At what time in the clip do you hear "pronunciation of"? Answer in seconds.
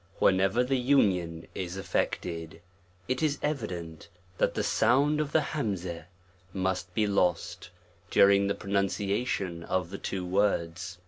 8.55-9.91